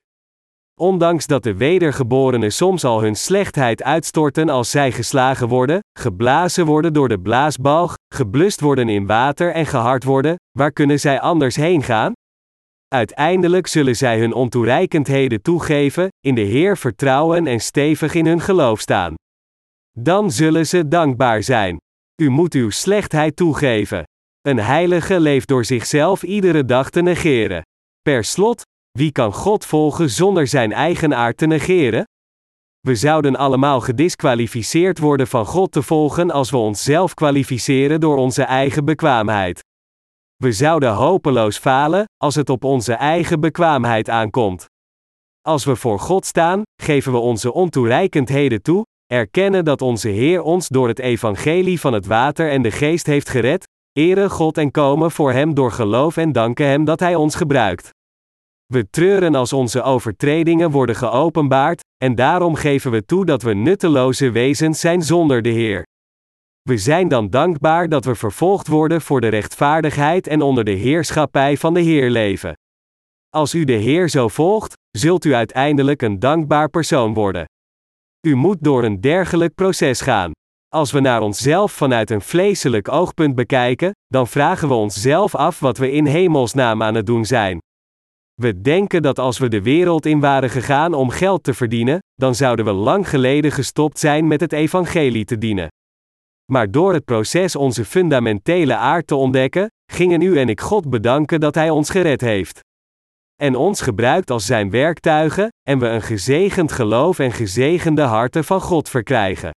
[0.79, 6.93] Ondanks dat de wedergeborenen soms al hun slechtheid uitstorten als zij geslagen worden, geblazen worden
[6.93, 11.83] door de blaasbalg, geblust worden in water en gehard worden, waar kunnen zij anders heen
[11.83, 12.13] gaan?
[12.87, 18.79] Uiteindelijk zullen zij hun ontoereikendheden toegeven, in de Heer vertrouwen en stevig in hun geloof
[18.79, 19.13] staan.
[19.97, 21.77] Dan zullen ze dankbaar zijn.
[22.21, 24.03] U moet uw slechtheid toegeven.
[24.41, 27.61] Een heilige leeft door zichzelf iedere dag te negeren.
[28.01, 28.61] Per slot,
[28.99, 32.03] wie kan God volgen zonder zijn eigen aard te negeren?
[32.79, 38.43] We zouden allemaal gedisqualificeerd worden van God te volgen als we onszelf kwalificeren door onze
[38.43, 39.63] eigen bekwaamheid.
[40.35, 44.65] We zouden hopeloos falen als het op onze eigen bekwaamheid aankomt.
[45.41, 50.67] Als we voor God staan, geven we onze ontoereikendheden toe, erkennen dat onze Heer ons
[50.67, 55.11] door het evangelie van het water en de geest heeft gered, eren God en komen
[55.11, 57.97] voor Hem door geloof en danken Hem dat Hij ons gebruikt.
[58.73, 64.31] We treuren als onze overtredingen worden geopenbaard, en daarom geven we toe dat we nutteloze
[64.31, 65.85] wezens zijn zonder de Heer.
[66.61, 71.57] We zijn dan dankbaar dat we vervolgd worden voor de rechtvaardigheid en onder de heerschappij
[71.57, 72.53] van de Heer leven.
[73.29, 77.45] Als u de Heer zo volgt, zult u uiteindelijk een dankbaar persoon worden.
[78.27, 80.31] U moet door een dergelijk proces gaan.
[80.67, 85.77] Als we naar onszelf vanuit een vleeselijk oogpunt bekijken, dan vragen we onszelf af wat
[85.77, 87.59] we in hemelsnaam aan het doen zijn.
[88.39, 92.35] We denken dat als we de wereld in waren gegaan om geld te verdienen, dan
[92.35, 95.67] zouden we lang geleden gestopt zijn met het evangelie te dienen.
[96.51, 101.39] Maar door het proces onze fundamentele aard te ontdekken, gingen u en ik God bedanken
[101.39, 102.59] dat Hij ons gered heeft.
[103.35, 108.61] En ons gebruikt als Zijn werktuigen, en we een gezegend geloof en gezegende harten van
[108.61, 109.51] God verkrijgen.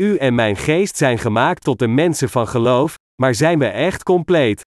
[0.00, 4.02] U en mijn geest zijn gemaakt tot de mensen van geloof, maar zijn we echt
[4.02, 4.60] compleet?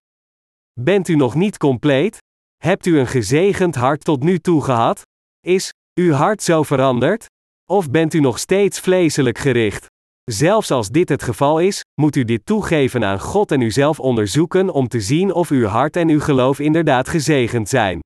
[0.80, 2.18] Bent u nog niet compleet?
[2.60, 5.02] Hebt u een gezegend hart tot nu toe gehad?
[5.46, 7.26] Is uw hart zo veranderd?
[7.70, 9.86] Of bent u nog steeds vleeselijk gericht?
[10.24, 14.70] Zelfs als dit het geval is, moet u dit toegeven aan God en uzelf onderzoeken
[14.70, 18.00] om te zien of uw hart en uw geloof inderdaad gezegend zijn.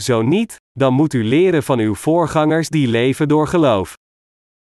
[0.00, 3.94] Zo niet, dan moet u leren van uw voorgangers die leven door geloof.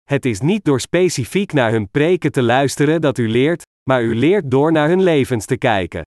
[0.03, 4.15] Het is niet door specifiek naar hun preken te luisteren dat u leert, maar u
[4.15, 6.01] leert door naar hun levens te kijken.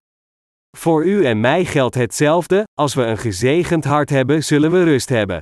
[0.76, 5.08] Voor u en mij geldt hetzelfde, als we een gezegend hart hebben, zullen we rust
[5.08, 5.40] hebben.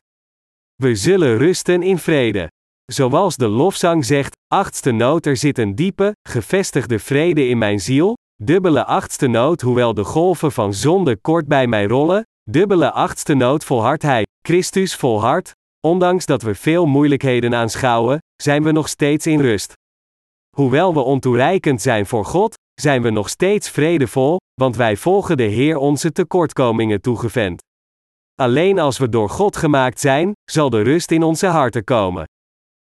[0.75, 2.49] We zullen rusten in vrede.
[2.93, 8.17] Zoals de lofzang zegt, achtste noot er zit een diepe, gevestigde vrede in mijn ziel,
[8.43, 13.65] dubbele achtste noot hoewel de golven van zonde kort bij mij rollen, dubbele achtste noot
[13.65, 15.53] volhardt hij, Christus volhardt,
[15.87, 19.73] ondanks dat we veel moeilijkheden aanschouwen, zijn we nog steeds in rust.
[20.57, 25.43] Hoewel we ontoereikend zijn voor God, zijn we nog steeds vredevol, want wij volgen de
[25.43, 27.63] Heer onze tekortkomingen toegevend.
[28.35, 32.25] Alleen als we door God gemaakt zijn, zal de rust in onze harten komen.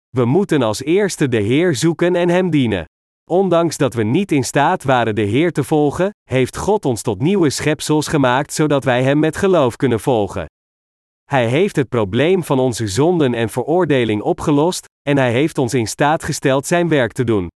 [0.10, 2.86] We moeten als eerste de Heer zoeken en Hem dienen.
[3.30, 7.22] Ondanks dat we niet in staat waren de Heer te volgen, heeft God ons tot
[7.22, 10.46] nieuwe schepsels gemaakt zodat wij Hem met geloof kunnen volgen.
[11.26, 15.88] Hij heeft het probleem van onze zonden en veroordeling opgelost, en Hij heeft ons in
[15.88, 17.48] staat gesteld Zijn werk te doen.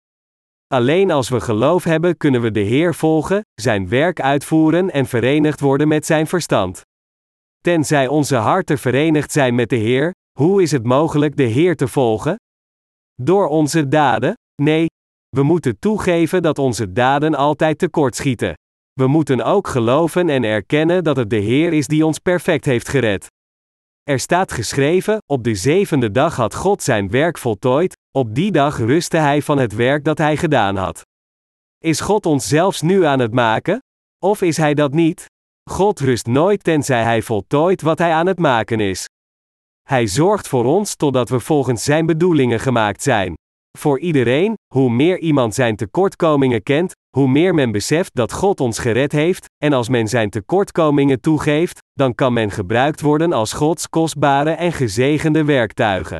[0.74, 5.60] Alleen als we geloof hebben kunnen we de Heer volgen, Zijn werk uitvoeren en verenigd
[5.60, 6.82] worden met Zijn verstand.
[7.60, 11.88] Tenzij onze harten verenigd zijn met de Heer, hoe is het mogelijk de Heer te
[11.88, 12.36] volgen?
[13.22, 14.34] Door onze daden?
[14.62, 14.86] Nee.
[15.30, 18.54] We moeten toegeven dat onze daden altijd tekortschieten.
[18.94, 22.90] We moeten ook geloven en erkennen dat het de Heer is die ons perfect heeft
[22.90, 23.28] gered.
[24.04, 28.78] Er staat geschreven: Op de zevende dag had God zijn werk voltooid, op die dag
[28.78, 31.02] rustte hij van het werk dat hij gedaan had.
[31.84, 33.80] Is God ons zelfs nu aan het maken?
[34.20, 35.26] Of is hij dat niet?
[35.70, 39.06] God rust nooit tenzij hij voltooit wat hij aan het maken is.
[39.82, 43.34] Hij zorgt voor ons totdat we volgens zijn bedoelingen gemaakt zijn.
[43.78, 48.80] Voor iedereen, hoe meer iemand zijn tekortkomingen kent, hoe meer men beseft dat God ons
[48.80, 53.90] gered heeft, en als men zijn tekortkomingen toegeeft, dan kan men gebruikt worden als Gods
[53.90, 56.20] kostbare en gezegende werktuigen.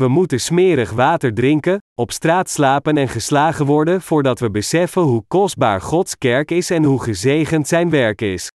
[0.00, 5.24] We moeten smerig water drinken, op straat slapen en geslagen worden voordat we beseffen hoe
[5.28, 8.48] kostbaar Gods kerk is en hoe gezegend zijn werk is.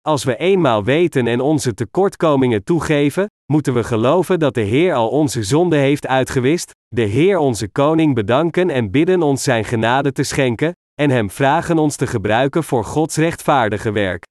[0.00, 5.08] Als we eenmaal weten en onze tekortkomingen toegeven, moeten we geloven dat de Heer al
[5.08, 10.22] onze zonde heeft uitgewist, de Heer onze Koning bedanken en bidden ons Zijn genade te
[10.22, 14.24] schenken, en Hem vragen ons te gebruiken voor Gods rechtvaardige werk.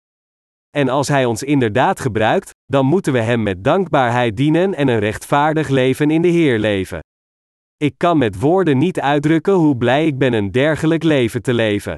[0.77, 4.99] En als Hij ons inderdaad gebruikt, dan moeten we Hem met dankbaarheid dienen en een
[4.99, 6.99] rechtvaardig leven in de Heer leven.
[7.77, 11.97] Ik kan met woorden niet uitdrukken hoe blij ik ben een dergelijk leven te leven.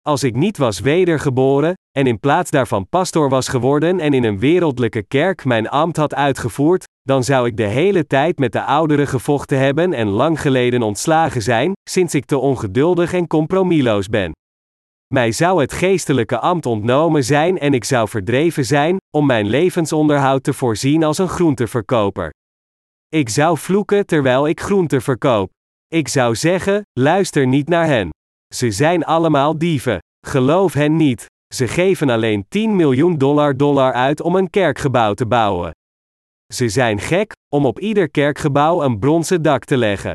[0.00, 4.38] Als ik niet was wedergeboren, en in plaats daarvan pastoor was geworden en in een
[4.38, 9.06] wereldlijke kerk mijn ambt had uitgevoerd, dan zou ik de hele tijd met de ouderen
[9.06, 14.32] gevochten hebben en lang geleden ontslagen zijn, sinds ik te ongeduldig en compromisloos ben.
[15.14, 20.42] Mij zou het geestelijke ambt ontnomen zijn en ik zou verdreven zijn, om mijn levensonderhoud
[20.42, 22.32] te voorzien als een groenteverkoper.
[23.08, 25.50] Ik zou vloeken terwijl ik groente verkoop.
[25.88, 28.08] Ik zou zeggen: luister niet naar hen.
[28.54, 29.98] Ze zijn allemaal dieven.
[30.26, 31.26] Geloof hen niet.
[31.54, 35.70] Ze geven alleen 10 miljoen dollar dollar uit om een kerkgebouw te bouwen.
[36.54, 40.14] Ze zijn gek om op ieder kerkgebouw een bronzen dak te leggen.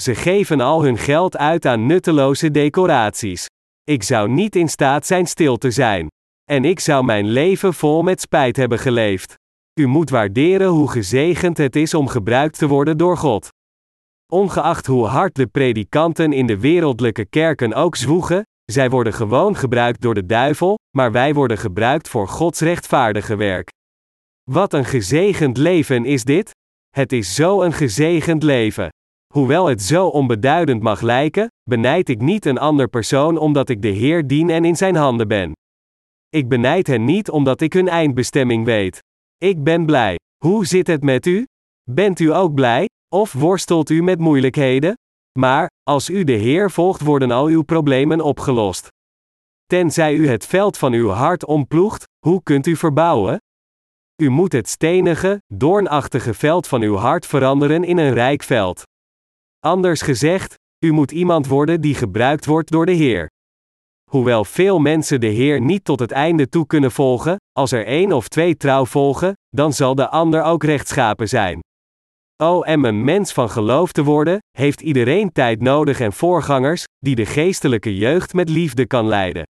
[0.00, 3.46] Ze geven al hun geld uit aan nutteloze decoraties.
[3.88, 6.06] Ik zou niet in staat zijn stil te zijn.
[6.44, 9.34] En ik zou mijn leven vol met spijt hebben geleefd.
[9.80, 13.48] U moet waarderen hoe gezegend het is om gebruikt te worden door God.
[14.32, 20.00] Ongeacht hoe hard de predikanten in de wereldlijke kerken ook zwoegen, zij worden gewoon gebruikt
[20.00, 23.68] door de duivel, maar wij worden gebruikt voor Gods rechtvaardige werk.
[24.50, 26.50] Wat een gezegend leven is dit?
[26.88, 28.88] Het is zo een gezegend leven.
[29.32, 33.88] Hoewel het zo onbeduidend mag lijken, benijd ik niet een ander persoon omdat ik de
[33.88, 35.52] Heer dien en in zijn handen ben.
[36.28, 38.98] Ik benijd hen niet omdat ik hun eindbestemming weet.
[39.38, 40.18] Ik ben blij.
[40.44, 41.44] Hoe zit het met u?
[41.90, 42.88] Bent u ook blij?
[43.14, 44.94] Of worstelt u met moeilijkheden?
[45.38, 48.88] Maar, als u de Heer volgt, worden al uw problemen opgelost.
[49.64, 53.38] Tenzij u het veld van uw hart omploegt, hoe kunt u verbouwen?
[54.22, 58.82] U moet het stenige, doornachtige veld van uw hart veranderen in een rijk veld.
[59.58, 60.54] Anders gezegd,
[60.86, 63.30] u moet iemand worden die gebruikt wordt door de Heer.
[64.10, 68.12] Hoewel veel mensen de Heer niet tot het einde toe kunnen volgen, als er één
[68.12, 71.60] of twee trouw volgen, dan zal de ander ook rechtschapen zijn.
[72.42, 77.14] O, en een mens van geloof te worden, heeft iedereen tijd nodig en voorgangers, die
[77.14, 79.42] de geestelijke jeugd met liefde kan leiden.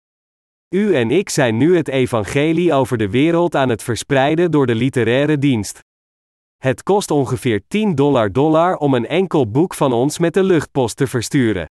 [0.75, 4.75] U en ik zijn nu het evangelie over de wereld aan het verspreiden door de
[4.75, 5.79] literaire dienst.
[6.65, 10.97] Het kost ongeveer 10 dollar dollar om een enkel boek van ons met de luchtpost
[10.97, 11.65] te versturen.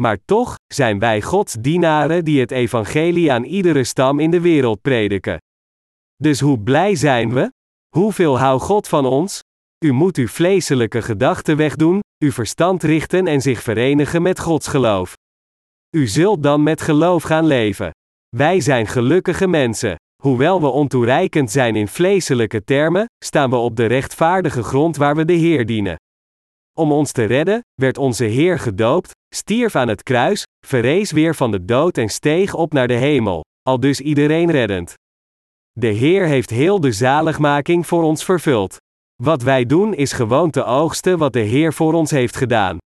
[0.00, 4.80] Maar toch zijn wij Gods dienaren die het evangelie aan iedere stam in de wereld
[4.80, 5.38] prediken.
[6.16, 7.52] Dus hoe blij zijn we?
[7.88, 9.40] Hoeveel hou God van ons?
[9.84, 15.14] U moet uw vleeselijke gedachten wegdoen, uw verstand richten en zich verenigen met Gods geloof.
[15.96, 17.90] U zult dan met geloof gaan leven.
[18.36, 19.96] Wij zijn gelukkige mensen.
[20.22, 25.24] Hoewel we ontoereikend zijn in vleeselijke termen, staan we op de rechtvaardige grond waar we
[25.24, 25.96] de Heer dienen.
[26.78, 31.50] Om ons te redden, werd onze Heer gedoopt, stierf aan het kruis, verrees weer van
[31.50, 34.94] de dood en steeg op naar de hemel, al dus iedereen reddend.
[35.72, 38.76] De Heer heeft heel de zaligmaking voor ons vervuld.
[39.22, 42.78] Wat wij doen is gewoon te oogsten wat de Heer voor ons heeft gedaan.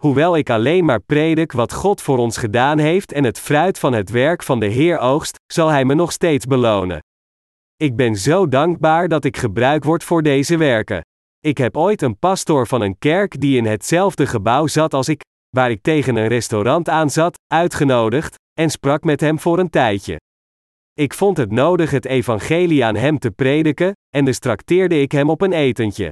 [0.00, 3.92] Hoewel ik alleen maar predik wat God voor ons gedaan heeft en het fruit van
[3.92, 6.98] het werk van de Heer oogst, zal Hij me nog steeds belonen.
[7.76, 11.00] Ik ben zo dankbaar dat ik gebruikt word voor deze werken.
[11.40, 15.20] Ik heb ooit een pastoor van een kerk die in hetzelfde gebouw zat als ik,
[15.56, 20.16] waar ik tegen een restaurant aan zat, uitgenodigd, en sprak met hem voor een tijdje.
[20.92, 25.30] Ik vond het nodig het evangelie aan hem te prediken, en dus trakteerde ik hem
[25.30, 26.10] op een etentje.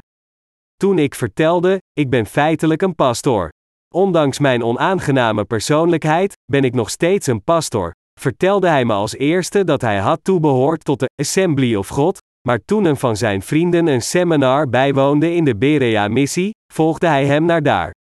[0.76, 3.50] Toen ik vertelde, ik ben feitelijk een pastoor.
[3.96, 9.64] Ondanks mijn onaangename persoonlijkheid, ben ik nog steeds een pastor, vertelde hij me als eerste
[9.64, 13.86] dat hij had toebehoord tot de Assembly of God, maar toen een van zijn vrienden
[13.86, 17.94] een seminar bijwoonde in de Berea-missie, volgde hij hem naar daar.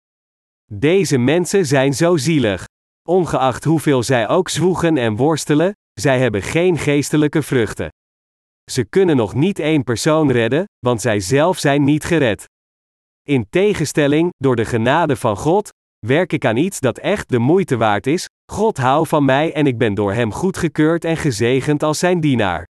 [0.71, 2.65] Deze mensen zijn zo zielig.
[3.09, 7.89] Ongeacht hoeveel zij ook zwoegen en worstelen, zij hebben geen geestelijke vruchten.
[8.71, 12.45] Ze kunnen nog niet één persoon redden, want zij zelf zijn niet gered.
[13.27, 15.69] In tegenstelling, door de genade van God,
[16.05, 18.29] werk ik aan iets dat echt de moeite waard is.
[18.51, 22.67] God houdt van mij en ik ben door Hem goedgekeurd en gezegend als Zijn dienaar.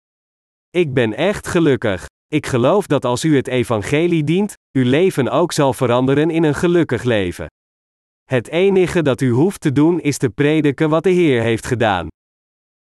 [0.69, 2.05] Ik ben echt gelukkig.
[2.27, 6.55] Ik geloof dat als u het evangelie dient, uw leven ook zal veranderen in een
[6.55, 7.47] gelukkig leven.
[8.23, 12.07] Het enige dat u hoeft te doen is te prediken wat de Heer heeft gedaan.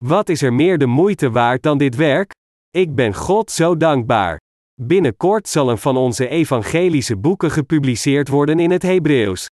[0.04, 2.30] Wat is er meer de moeite waard dan dit werk?
[2.70, 4.40] Ik ben God zo dankbaar.
[4.80, 9.46] Binnenkort zal een van onze evangelische boeken gepubliceerd worden in het Hebreeuws.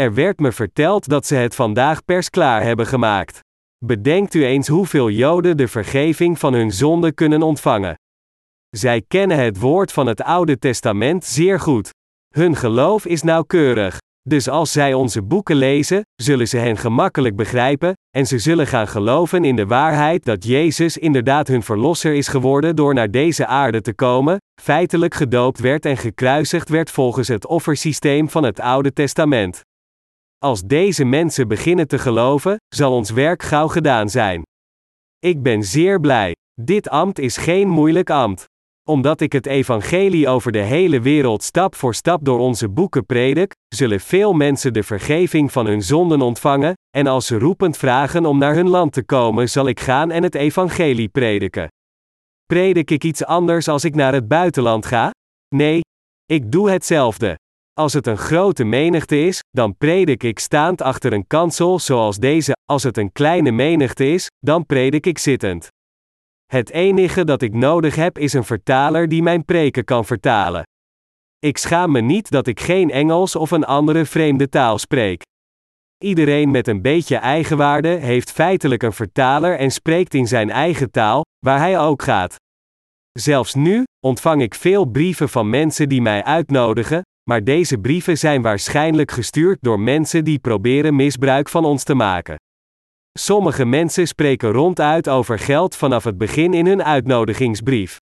[0.00, 3.40] Er werd me verteld dat ze het vandaag persklaar hebben gemaakt.
[3.84, 7.94] Bedenkt u eens hoeveel Joden de vergeving van hun zonden kunnen ontvangen.
[8.76, 11.90] Zij kennen het woord van het Oude Testament zeer goed.
[12.34, 13.98] Hun geloof is nauwkeurig.
[14.22, 18.88] Dus als zij onze boeken lezen, zullen ze hen gemakkelijk begrijpen, en ze zullen gaan
[18.88, 23.80] geloven in de waarheid dat Jezus inderdaad hun verlosser is geworden door naar deze aarde
[23.80, 29.64] te komen, feitelijk gedoopt werd en gekruisigd werd volgens het offersysteem van het Oude Testament.
[30.46, 34.42] Als deze mensen beginnen te geloven, zal ons werk gauw gedaan zijn.
[35.18, 36.34] Ik ben zeer blij.
[36.60, 38.44] Dit ambt is geen moeilijk ambt
[38.88, 43.52] omdat ik het evangelie over de hele wereld stap voor stap door onze boeken predik,
[43.68, 48.38] zullen veel mensen de vergeving van hun zonden ontvangen, en als ze roepend vragen om
[48.38, 51.68] naar hun land te komen, zal ik gaan en het evangelie prediken.
[52.44, 55.10] Predik ik iets anders als ik naar het buitenland ga?
[55.54, 55.80] Nee,
[56.24, 57.36] ik doe hetzelfde.
[57.78, 62.52] Als het een grote menigte is, dan predik ik staand achter een kansel zoals deze,
[62.64, 65.68] als het een kleine menigte is, dan predik ik zittend.
[66.46, 70.62] Het enige dat ik nodig heb is een vertaler die mijn preken kan vertalen.
[71.38, 75.22] Ik schaam me niet dat ik geen Engels of een andere vreemde taal spreek.
[76.04, 81.22] Iedereen met een beetje eigenwaarde heeft feitelijk een vertaler en spreekt in zijn eigen taal,
[81.38, 82.36] waar hij ook gaat.
[83.12, 88.42] Zelfs nu ontvang ik veel brieven van mensen die mij uitnodigen, maar deze brieven zijn
[88.42, 92.36] waarschijnlijk gestuurd door mensen die proberen misbruik van ons te maken.
[93.18, 98.00] Sommige mensen spreken ronduit over geld vanaf het begin in hun uitnodigingsbrief.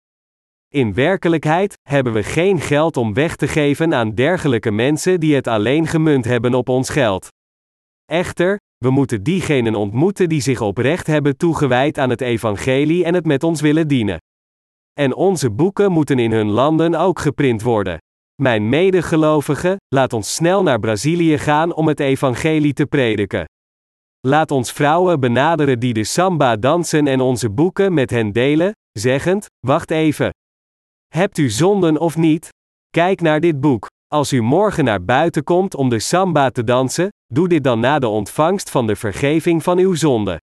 [0.69, 5.47] In werkelijkheid hebben we geen geld om weg te geven aan dergelijke mensen die het
[5.47, 7.29] alleen gemunt hebben op ons geld.
[8.05, 13.27] Echter, we moeten diegenen ontmoeten die zich oprecht hebben toegewijd aan het evangelie en het
[13.27, 14.19] met ons willen dienen.
[14.93, 17.99] En onze boeken moeten in hun landen ook geprint worden.
[18.35, 23.45] Mijn medegelovigen, laat ons snel naar Brazilië gaan om het evangelie te prediken.
[24.21, 29.47] Laat ons vrouwen benaderen die de samba dansen en onze boeken met hen delen, zeggend:
[29.67, 30.31] Wacht even,
[31.15, 32.49] Hebt u zonden of niet?
[32.91, 33.87] Kijk naar dit boek.
[34.07, 37.99] Als u morgen naar buiten komt om de samba te dansen, doe dit dan na
[37.99, 40.41] de ontvangst van de vergeving van uw zonde.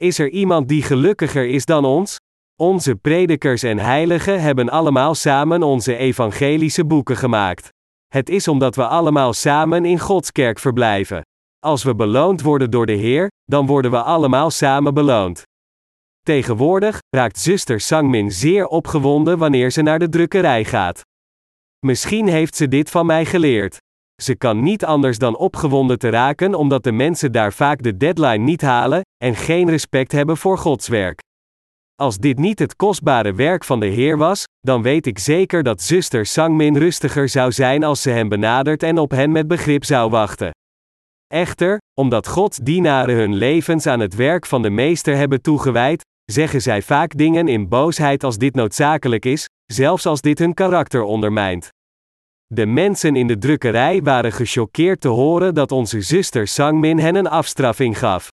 [0.00, 2.16] Is er iemand die gelukkiger is dan ons?
[2.60, 7.68] Onze predikers en heiligen hebben allemaal samen onze evangelische boeken gemaakt.
[8.06, 11.22] Het is omdat we allemaal samen in Gods kerk verblijven.
[11.58, 15.42] Als we beloond worden door de Heer, dan worden we allemaal samen beloond.
[16.22, 21.00] Tegenwoordig raakt zuster Sangmin zeer opgewonden wanneer ze naar de drukkerij gaat.
[21.86, 23.76] Misschien heeft ze dit van mij geleerd.
[24.22, 28.44] Ze kan niet anders dan opgewonden te raken omdat de mensen daar vaak de deadline
[28.44, 31.23] niet halen en geen respect hebben voor Gods werk.
[32.02, 35.82] Als dit niet het kostbare werk van de Heer was, dan weet ik zeker dat
[35.82, 40.10] zuster Sangmin rustiger zou zijn als ze hem benadert en op hen met begrip zou
[40.10, 40.50] wachten.
[41.26, 46.62] Echter, omdat Gods dienaren hun levens aan het werk van de Meester hebben toegewijd, zeggen
[46.62, 51.68] zij vaak dingen in boosheid als dit noodzakelijk is, zelfs als dit hun karakter ondermijnt.
[52.46, 57.28] De mensen in de drukkerij waren gechoqueerd te horen dat onze zuster Sangmin hen een
[57.28, 58.28] afstraffing gaf.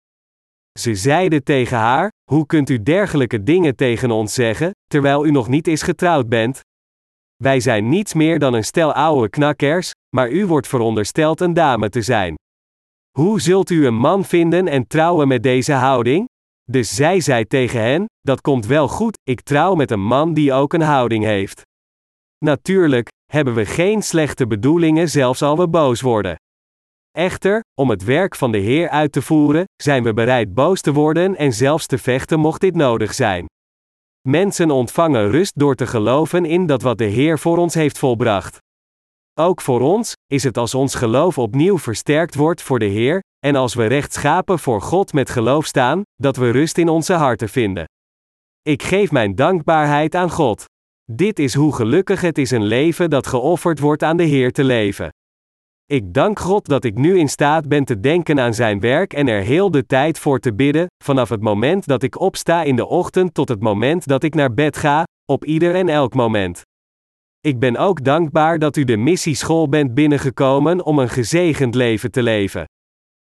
[0.79, 5.47] Ze zeiden tegen haar: Hoe kunt u dergelijke dingen tegen ons zeggen, terwijl u nog
[5.47, 6.59] niet eens getrouwd bent?
[7.43, 11.89] Wij zijn niets meer dan een stel oude knakkers, maar u wordt verondersteld een dame
[11.89, 12.35] te zijn.
[13.17, 16.27] Hoe zult u een man vinden en trouwen met deze houding?
[16.63, 20.53] Dus zij zei tegen hen: Dat komt wel goed, ik trouw met een man die
[20.53, 21.61] ook een houding heeft.
[22.37, 26.35] Natuurlijk, hebben we geen slechte bedoelingen zelfs al we boos worden.
[27.17, 30.93] Echter, om het werk van de Heer uit te voeren, zijn we bereid boos te
[30.93, 33.45] worden en zelfs te vechten mocht dit nodig zijn.
[34.27, 38.57] Mensen ontvangen rust door te geloven in dat wat de Heer voor ons heeft volbracht.
[39.39, 43.55] Ook voor ons is het als ons geloof opnieuw versterkt wordt voor de Heer, en
[43.55, 47.85] als we rechtschapen voor God met geloof staan, dat we rust in onze harten vinden.
[48.61, 50.65] Ik geef mijn dankbaarheid aan God.
[51.11, 54.63] Dit is hoe gelukkig het is een leven dat geofferd wordt aan de Heer te
[54.63, 55.09] leven.
[55.91, 59.27] Ik dank God dat ik nu in staat ben te denken aan Zijn werk en
[59.27, 62.85] er heel de tijd voor te bidden, vanaf het moment dat ik opsta in de
[62.87, 66.61] ochtend tot het moment dat ik naar bed ga, op ieder en elk moment.
[67.41, 72.23] Ik ben ook dankbaar dat u de missieschool bent binnengekomen om een gezegend leven te
[72.23, 72.65] leven.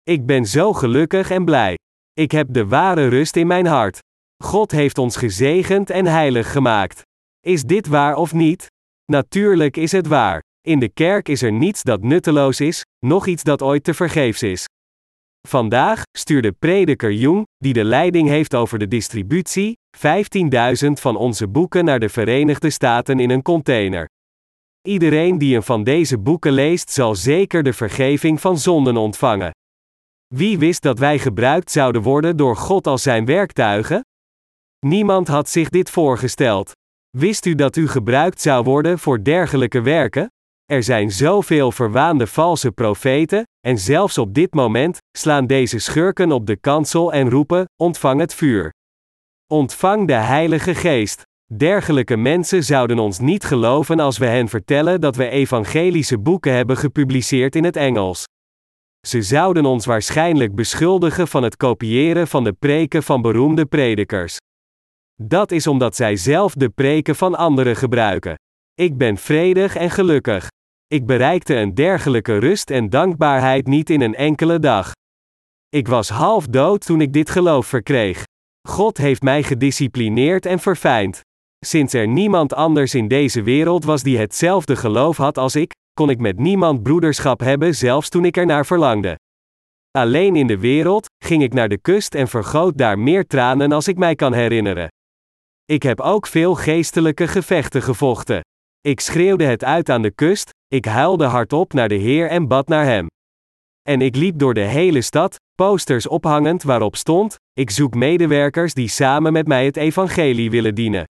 [0.04, 1.78] Ik ben zo gelukkig en blij.
[2.14, 4.00] Ik heb de ware rust in mijn hart.
[4.44, 7.02] God heeft ons gezegend en heilig gemaakt.
[7.40, 8.68] Is dit waar of niet?
[9.06, 10.42] Natuurlijk is het waar.
[10.68, 14.44] In de kerk is er niets dat nutteloos is, nog iets dat ooit te vergeefs
[14.44, 14.66] is.
[15.48, 21.86] Vandaag stuurde prediker Jung, die de leiding heeft over de distributie, 15.000 van onze boeken
[21.86, 24.10] naar de Verenigde Staten in een container.
[24.88, 29.52] Iedereen die een van deze boeken leest, zal zeker de vergeving van zonden ontvangen.
[30.28, 34.02] Wie wist dat wij gebruikt zouden worden door God als zijn werktuigen?
[34.86, 36.72] Niemand had zich dit voorgesteld.
[37.18, 40.28] Wist u dat u gebruikt zou worden voor dergelijke werken?
[40.66, 46.46] Er zijn zoveel verwaande valse profeten, en zelfs op dit moment slaan deze schurken op
[46.46, 48.72] de kansel en roepen: Ontvang het vuur.
[49.48, 51.22] Ontvang de Heilige Geest.
[51.58, 56.78] Dergelijke mensen zouden ons niet geloven als we hen vertellen dat we evangelische boeken hebben
[56.78, 58.24] gepubliceerd in het Engels.
[59.08, 64.38] Ze zouden ons waarschijnlijk beschuldigen van het kopiëren van de preken van beroemde predikers.
[65.22, 68.36] Dat is omdat zij zelf de preken van anderen gebruiken.
[68.82, 70.48] Ik ben vredig en gelukkig.
[70.88, 74.92] Ik bereikte een dergelijke rust en dankbaarheid niet in een enkele dag.
[75.70, 78.24] Ik was half dood toen ik dit geloof verkreeg.
[78.68, 81.22] God heeft mij gedisciplineerd en verfijnd.
[81.66, 86.10] Sinds er niemand anders in deze wereld was die hetzelfde geloof had als ik, kon
[86.10, 89.16] ik met niemand broederschap hebben zelfs toen ik er naar verlangde.
[89.92, 93.88] Alleen in de wereld ging ik naar de kust en vergoot daar meer tranen als
[93.88, 94.88] ik mij kan herinneren.
[95.66, 98.42] Ik heb ook veel geestelijke gevechten gevochten.
[98.88, 102.68] Ik schreeuwde het uit aan de kust, ik huilde hardop naar de Heer en bad
[102.68, 103.08] naar Hem.
[103.82, 108.88] En ik liep door de hele stad, posters ophangend waarop stond: Ik zoek medewerkers die
[108.88, 111.04] samen met mij het evangelie willen dienen.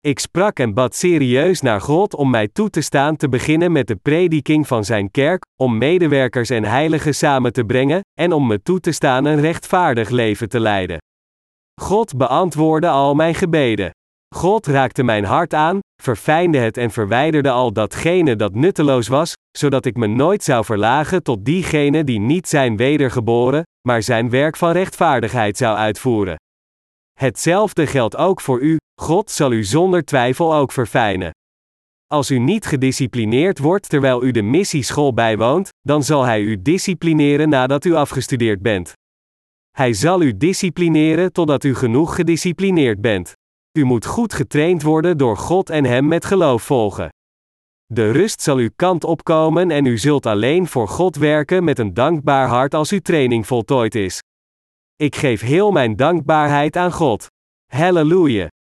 [0.00, 3.86] Ik sprak en bad serieus naar God om mij toe te staan te beginnen met
[3.86, 8.62] de prediking van Zijn kerk, om medewerkers en heiligen samen te brengen, en om me
[8.62, 10.98] toe te staan een rechtvaardig leven te leiden.
[11.80, 13.90] God beantwoordde al mijn gebeden.
[14.34, 19.84] God raakte mijn hart aan, verfijnde het en verwijderde al datgene dat nutteloos was, zodat
[19.84, 24.72] ik me nooit zou verlagen tot diegene die niet zijn wedergeboren, maar zijn werk van
[24.72, 26.36] rechtvaardigheid zou uitvoeren.
[27.18, 31.30] Hetzelfde geldt ook voor u, God zal u zonder twijfel ook verfijnen.
[32.06, 37.48] Als u niet gedisciplineerd wordt terwijl u de missieschool bijwoont, dan zal hij u disciplineren
[37.48, 38.92] nadat u afgestudeerd bent.
[39.70, 43.38] Hij zal u disciplineren totdat u genoeg gedisciplineerd bent.
[43.78, 47.08] U moet goed getraind worden door God en Hem met geloof volgen.
[47.86, 51.94] De rust zal uw kant opkomen en u zult alleen voor God werken met een
[51.94, 54.22] dankbaar hart als uw training voltooid is.
[54.96, 57.26] Ik geef heel mijn dankbaarheid aan God.
[57.66, 58.48] Halleluja!